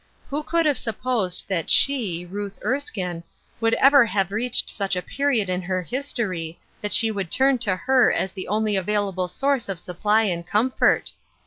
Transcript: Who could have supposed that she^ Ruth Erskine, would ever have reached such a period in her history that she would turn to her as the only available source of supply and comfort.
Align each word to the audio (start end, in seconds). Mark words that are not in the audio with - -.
Who 0.31 0.41
could 0.41 0.65
have 0.65 0.79
supposed 0.79 1.47
that 1.47 1.67
she^ 1.67 2.27
Ruth 2.27 2.57
Erskine, 2.65 3.21
would 3.59 3.75
ever 3.75 4.03
have 4.07 4.31
reached 4.31 4.67
such 4.67 4.95
a 4.95 5.01
period 5.03 5.47
in 5.47 5.61
her 5.61 5.83
history 5.83 6.59
that 6.81 6.91
she 6.91 7.11
would 7.11 7.29
turn 7.29 7.59
to 7.59 7.75
her 7.75 8.11
as 8.11 8.31
the 8.31 8.47
only 8.47 8.75
available 8.75 9.27
source 9.27 9.69
of 9.69 9.79
supply 9.79 10.23
and 10.23 10.43
comfort. 10.47 11.11